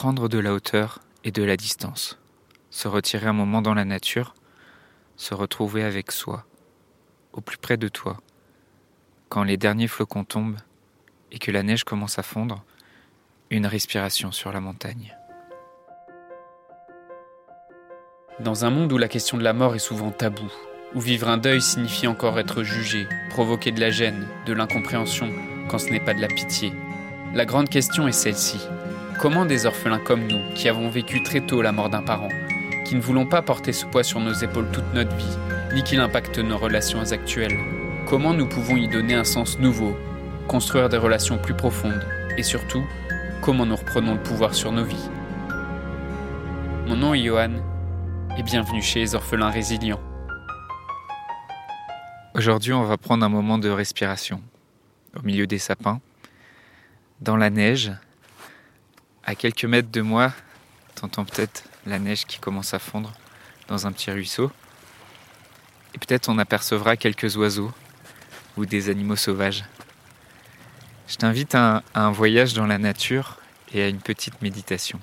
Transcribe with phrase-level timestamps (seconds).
[0.00, 2.18] prendre de la hauteur et de la distance,
[2.70, 4.34] se retirer un moment dans la nature,
[5.16, 6.46] se retrouver avec soi,
[7.34, 8.16] au plus près de toi.
[9.28, 10.56] Quand les derniers flocons tombent
[11.30, 12.64] et que la neige commence à fondre,
[13.50, 15.14] une respiration sur la montagne.
[18.38, 20.54] Dans un monde où la question de la mort est souvent taboue,
[20.94, 25.30] où vivre un deuil signifie encore être jugé, provoquer de la gêne, de l'incompréhension,
[25.68, 26.72] quand ce n'est pas de la pitié,
[27.34, 28.66] la grande question est celle-ci.
[29.20, 32.30] Comment des orphelins comme nous, qui avons vécu très tôt la mort d'un parent,
[32.86, 35.36] qui ne voulons pas porter ce poids sur nos épaules toute notre vie,
[35.74, 37.58] ni qu'il impacte nos relations actuelles,
[38.08, 39.94] comment nous pouvons y donner un sens nouveau,
[40.48, 42.02] construire des relations plus profondes,
[42.38, 42.82] et surtout,
[43.42, 45.10] comment nous reprenons le pouvoir sur nos vies?
[46.86, 47.56] Mon nom est Johan,
[48.38, 50.00] et bienvenue chez les orphelins résilients.
[52.34, 54.40] Aujourd'hui, on va prendre un moment de respiration
[55.14, 56.00] au milieu des sapins,
[57.20, 57.92] dans la neige.
[59.24, 60.32] À quelques mètres de moi,
[60.94, 63.12] t'entends peut-être la neige qui commence à fondre
[63.68, 64.50] dans un petit ruisseau.
[65.94, 67.72] Et peut-être on apercevra quelques oiseaux
[68.56, 69.64] ou des animaux sauvages.
[71.06, 73.38] Je t'invite à un voyage dans la nature
[73.72, 75.00] et à une petite méditation.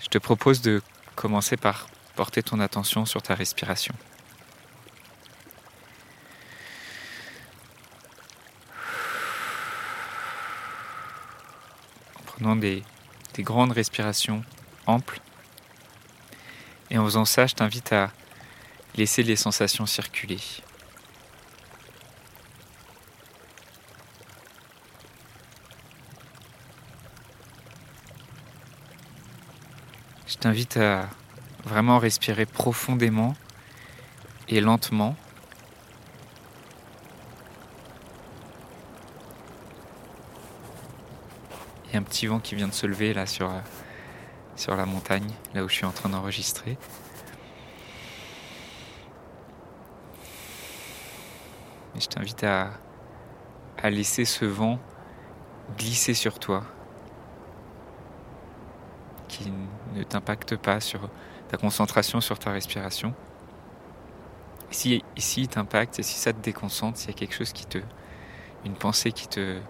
[0.00, 0.82] Je te propose de
[1.14, 3.94] commencer par porter ton attention sur ta respiration.
[12.36, 12.82] Prenant des,
[13.32, 14.44] des grandes respirations
[14.86, 15.20] amples.
[16.90, 18.12] Et en faisant ça, je t'invite à
[18.94, 20.38] laisser les sensations circuler.
[30.26, 31.08] Je t'invite à
[31.64, 33.34] vraiment respirer profondément
[34.48, 35.16] et lentement
[41.96, 43.60] un petit vent qui vient de se lever là sur, euh,
[44.56, 46.78] sur la montagne, là où je suis en train d'enregistrer.
[51.96, 52.70] Et je t'invite à,
[53.78, 54.78] à laisser ce vent
[55.78, 56.62] glisser sur toi,
[59.28, 59.52] qui
[59.94, 61.08] ne t'impacte pas sur
[61.48, 63.14] ta concentration sur ta respiration.
[64.70, 67.66] Si, si il t'impacte et si ça te déconcentre, s'il y a quelque chose qui
[67.66, 67.78] te.
[68.64, 69.60] une pensée qui te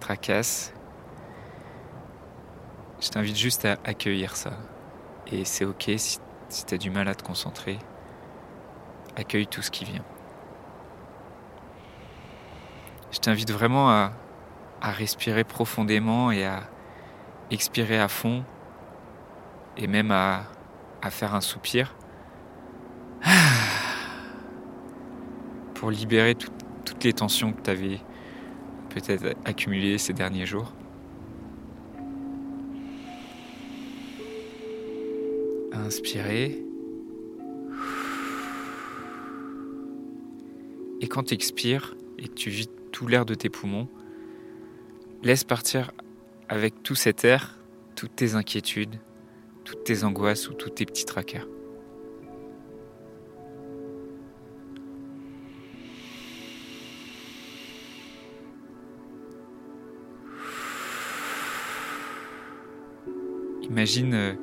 [0.00, 0.72] tracasse,
[3.00, 4.52] je t'invite juste à accueillir ça.
[5.28, 6.18] Et c'est ok si,
[6.66, 7.78] tu as du mal à te concentrer.
[9.16, 10.04] Accueille tout ce qui vient.
[13.12, 14.12] Je t'invite vraiment à,
[14.80, 16.62] respirer profondément et à
[17.50, 18.44] expirer à fond
[19.76, 20.44] et même à,
[21.10, 21.94] faire un soupir
[25.74, 28.00] pour libérer toutes les tensions que tu avais
[28.90, 30.72] peut-être accumulées ces derniers jours.
[35.86, 36.62] Inspirez.
[41.00, 43.88] Et quand tu expires et que tu vides tout l'air de tes poumons,
[45.22, 45.92] laisse partir
[46.48, 47.58] avec tout cet air
[47.98, 49.00] toutes tes inquiétudes,
[49.64, 51.48] toutes tes angoisses ou tous tes petits traqueurs.
[63.62, 64.34] Imagine euh,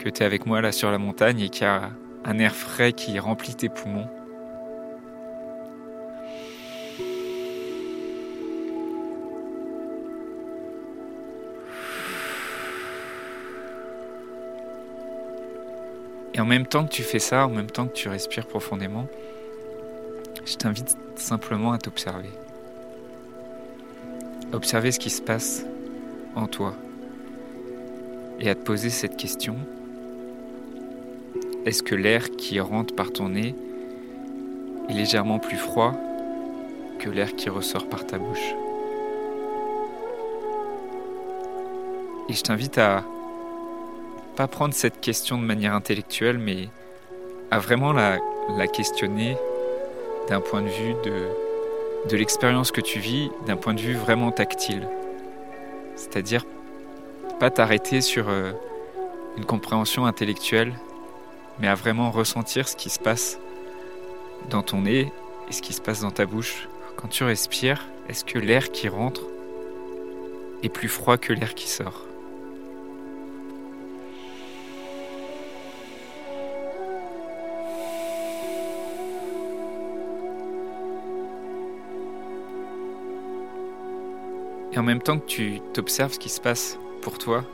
[0.00, 1.90] que tu es avec moi là sur la montagne et qu'il y a
[2.24, 4.08] un air frais qui remplit tes poumons.
[16.32, 19.06] Et en même temps que tu fais ça, en même temps que tu respires profondément,
[20.46, 22.30] je t'invite simplement à t'observer.
[24.52, 25.66] Observer ce qui se passe
[26.34, 26.74] en toi.
[28.38, 29.56] Et à te poser cette question.
[31.66, 33.54] Est-ce que l'air qui rentre par ton nez
[34.88, 35.92] est légèrement plus froid
[36.98, 38.54] que l'air qui ressort par ta bouche?
[42.30, 43.04] Et je t'invite à
[44.36, 46.68] pas prendre cette question de manière intellectuelle, mais
[47.50, 48.18] à vraiment la,
[48.72, 49.36] questionner
[50.28, 51.28] d'un point de vue de,
[52.08, 54.88] de l'expérience que tu vis, d'un point de vue vraiment tactile.
[55.94, 56.46] C'est-à-dire
[57.38, 58.52] pas t'arrêter sur euh,
[59.36, 60.72] une compréhension intellectuelle
[61.58, 63.38] mais à vraiment ressentir ce qui se passe
[64.48, 65.12] dans ton nez
[65.48, 66.68] et ce qui se passe dans ta bouche.
[66.96, 69.22] Quand tu respires, est-ce que l'air qui rentre
[70.62, 72.04] est plus froid que l'air qui sort?
[84.72, 87.44] Et en même temps que tu t'observes ce qui se passe pour toi,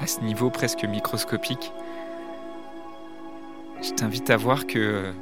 [0.00, 1.72] à ce niveau presque microscopique,
[3.92, 5.12] je t'invite à voir que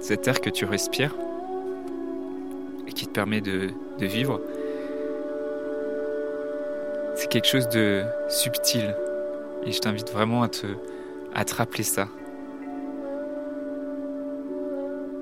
[0.00, 1.14] cet air que tu respires
[2.86, 4.40] et qui te permet de, de vivre,
[7.14, 8.94] c'est quelque chose de subtil.
[9.66, 10.66] Et je t'invite vraiment à te,
[11.34, 12.08] à te rappeler ça.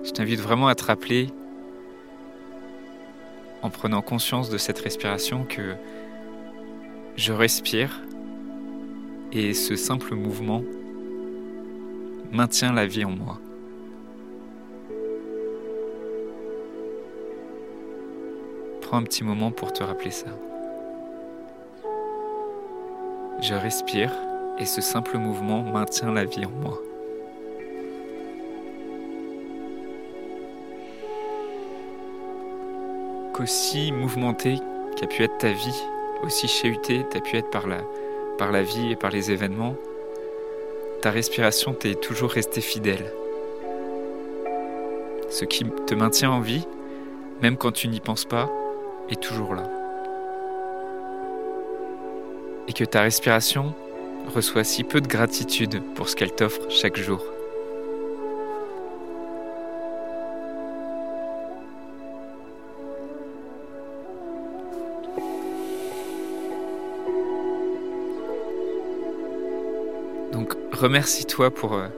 [0.05, 1.31] Je t'invite vraiment à te rappeler,
[3.63, 5.75] en prenant conscience de cette respiration, que
[7.17, 8.03] je respire
[9.33, 10.63] et ce simple mouvement
[12.33, 13.39] maintient la vie en moi.
[18.83, 20.29] Prends un petit moment pour te rappeler ça.
[23.41, 24.13] Je respire
[24.59, 26.81] et ce simple mouvement maintient la vie en moi.
[33.35, 34.59] Qu'aussi mouvementée
[34.97, 35.83] qu'a pu être ta vie,
[36.23, 37.79] aussi chahutée t'as pu être par la,
[38.39, 39.75] par la vie et par les événements,
[41.01, 43.13] ta respiration t'est toujours restée fidèle.
[45.31, 46.67] Ce qui te maintient en vie,
[47.43, 48.51] même quand tu n'y penses pas,
[49.11, 49.65] est toujours là.
[52.69, 53.75] Et que ta respiration
[54.35, 57.23] reçoit si peu de gratitude pour ce qu'elle t'offre chaque jour.
[70.77, 71.89] Remercie-toi pour euh,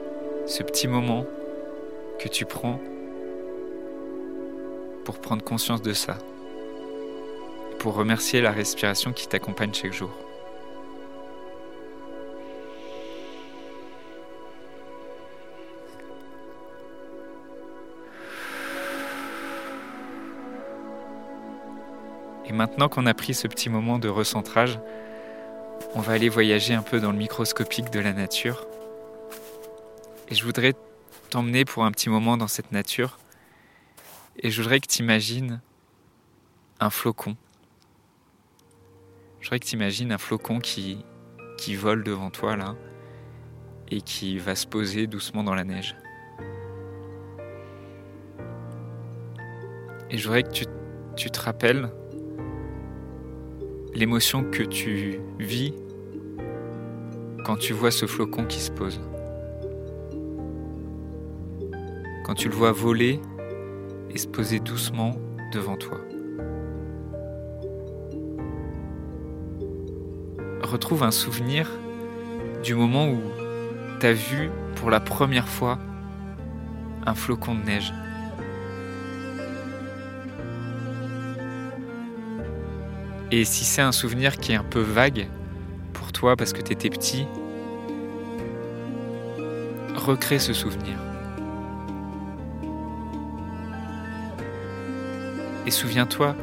[0.47, 1.27] ce petit moment
[2.21, 2.81] que tu prends
[5.05, 6.19] pour prendre conscience de ça,
[7.81, 10.11] pour remercier la respiration qui t'accompagne chaque jour.
[22.47, 24.79] Et maintenant qu'on a pris ce petit moment de recentrage,
[25.95, 28.67] on va aller voyager un peu dans le microscopique de la nature.
[30.29, 30.75] Et je voudrais
[31.31, 33.19] t'emmener pour un petit moment dans cette nature.
[34.41, 35.61] Et je voudrais que tu imagines
[36.81, 37.37] un flocon.
[39.41, 41.05] Je voudrais que tu imagines un flocon qui,
[41.57, 42.77] qui vole devant toi là
[43.91, 45.97] et qui va se poser doucement dans la neige.
[50.11, 50.65] Et je voudrais que tu,
[51.17, 51.91] tu te rappelles
[53.95, 55.75] l'émotion que tu vis
[57.45, 59.01] quand tu vois ce flocon qui se pose.
[62.25, 63.21] Quand tu le vois voler
[64.11, 65.17] et se poser doucement
[65.53, 65.99] devant toi.
[70.63, 71.71] Retrouve un souvenir
[72.63, 73.21] du moment où
[74.01, 75.79] tu as vu pour la première fois
[77.07, 77.95] un flocon de neige.
[83.31, 85.29] Et si c'est un souvenir qui est un peu vague
[85.93, 87.27] pour toi parce que tu étais petit,
[89.95, 90.97] recrée ce souvenir.
[95.67, 96.35] Et souviens-toi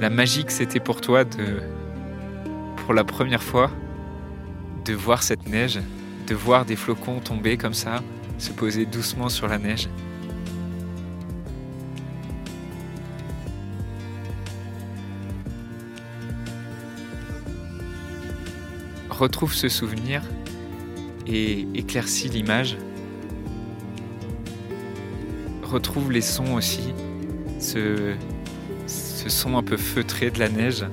[0.00, 1.62] la magie que c'était pour toi de,
[2.76, 3.70] pour la première fois,
[4.84, 5.80] de voir cette neige,
[6.26, 8.02] de voir des flocons tomber comme ça,
[8.36, 9.88] se poser doucement sur la neige.
[19.16, 20.22] Retrouve ce souvenir
[21.26, 22.76] et éclaircis l'image.
[25.62, 26.94] Retrouve les sons aussi,
[27.58, 28.14] ce,
[28.86, 30.84] ce son un peu feutré de la neige.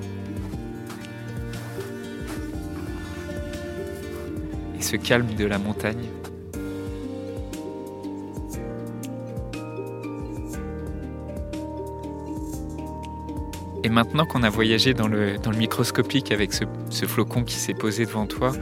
[4.78, 6.10] Et ce calme de la montagne.
[13.84, 18.26] Et maintenant qu'on a voyagé dans le, microscopique avec ce, flocon qui s'est posé devant
[18.26, 18.54] toi,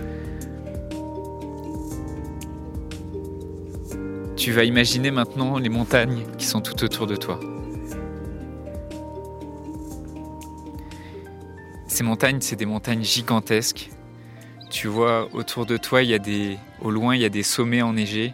[4.36, 7.40] tu vas imaginer maintenant les montagnes qui sont tout autour de toi.
[11.86, 13.92] Ces montagnes, c'est des montagnes gigantesques.
[14.72, 17.44] Tu vois, autour de toi, il y a des, au loin, il y a des
[17.44, 18.34] sommets enneigés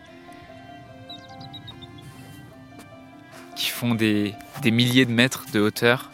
[3.58, 6.12] qui font des milliers de mètres de hauteur.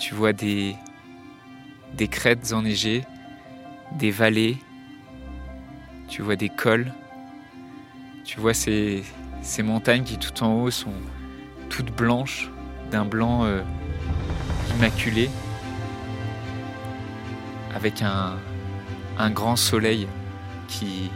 [0.00, 0.76] Tu vois des,
[1.92, 3.04] des crêtes enneigées,
[3.98, 4.56] des vallées,
[6.08, 6.90] tu vois des cols,
[8.24, 9.04] tu vois ces,
[9.62, 10.94] montagnes qui tout en haut sont
[11.68, 12.50] toutes blanches,
[12.90, 13.60] d'un blanc euh,
[14.74, 15.28] immaculé,
[17.74, 18.38] avec un,
[19.18, 20.08] un grand soleil
[20.66, 21.10] qui,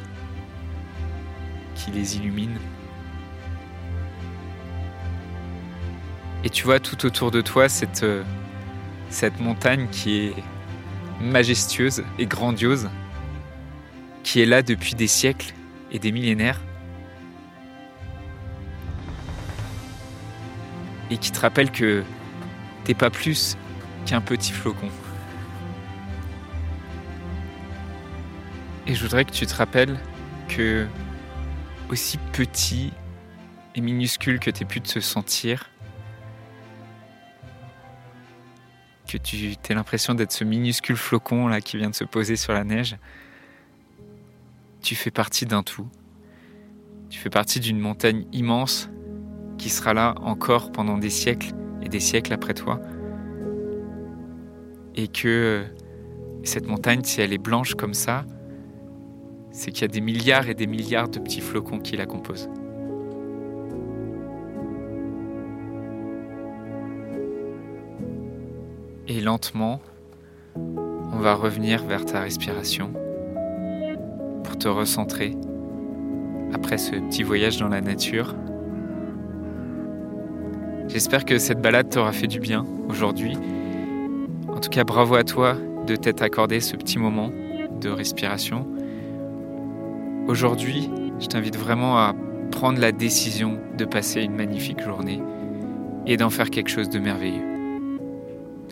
[1.74, 2.58] qui les illumine.
[6.44, 8.22] Et tu vois tout autour de toi cette, euh,
[9.14, 10.34] cette montagne qui est
[11.20, 12.90] majestueuse et grandiose,
[14.24, 15.54] qui est là depuis des siècles
[15.92, 16.60] et des millénaires,
[21.10, 22.02] et qui te rappelle que
[22.82, 23.56] t'es pas plus
[24.04, 24.88] qu'un petit flocon.
[28.86, 29.96] Et je voudrais que tu te rappelles
[30.48, 30.86] que
[31.88, 32.92] aussi petit
[33.76, 35.70] et minuscule que tu aies pu te sentir,
[39.18, 42.52] que tu aies l'impression d'être ce minuscule flocon là qui vient de se poser sur
[42.52, 42.96] la neige,
[44.82, 45.88] tu fais partie d'un tout.
[47.10, 48.88] Tu fais partie d'une montagne immense
[49.56, 51.52] qui sera là encore pendant des siècles
[51.82, 52.80] et des siècles après toi.
[54.96, 55.64] Et que
[56.42, 58.24] cette montagne, si elle est blanche comme ça,
[59.52, 62.48] c'est qu'il y a des milliards et des milliards de petits flocons qui la composent.
[69.24, 69.80] Lentement,
[70.56, 72.92] on va revenir vers ta respiration
[74.44, 75.34] pour te recentrer
[76.52, 78.34] après ce petit voyage dans la nature.
[80.88, 83.36] J'espère que cette balade t'aura fait du bien aujourd'hui.
[84.48, 87.30] En tout cas, bravo à toi de t'être accordé ce petit moment
[87.80, 88.66] de respiration.
[90.28, 92.14] Aujourd'hui, je t'invite vraiment à
[92.50, 95.20] prendre la décision de passer une magnifique journée
[96.06, 97.53] et d'en faire quelque chose de merveilleux.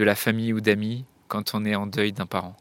[0.00, 2.56] de la famille ou d'amis quand on est en deuil d'un parent.